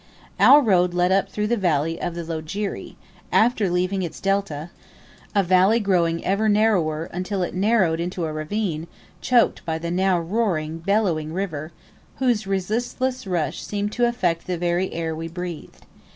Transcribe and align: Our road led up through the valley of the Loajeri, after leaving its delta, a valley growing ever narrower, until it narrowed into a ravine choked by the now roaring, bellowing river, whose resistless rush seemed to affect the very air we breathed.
Our 0.39 0.63
road 0.63 0.95
led 0.95 1.11
up 1.11 1.29
through 1.29 1.45
the 1.45 1.55
valley 1.57 2.01
of 2.01 2.15
the 2.15 2.23
Loajeri, 2.23 2.95
after 3.31 3.69
leaving 3.69 4.01
its 4.01 4.19
delta, 4.19 4.71
a 5.35 5.43
valley 5.43 5.79
growing 5.79 6.25
ever 6.25 6.49
narrower, 6.49 7.05
until 7.13 7.43
it 7.43 7.53
narrowed 7.53 7.99
into 7.99 8.25
a 8.25 8.33
ravine 8.33 8.87
choked 9.21 9.63
by 9.63 9.77
the 9.77 9.91
now 9.91 10.19
roaring, 10.19 10.79
bellowing 10.79 11.33
river, 11.33 11.71
whose 12.15 12.47
resistless 12.47 13.27
rush 13.27 13.61
seemed 13.61 13.91
to 13.91 14.07
affect 14.07 14.47
the 14.47 14.57
very 14.57 14.91
air 14.91 15.15
we 15.15 15.27
breathed. 15.27 15.85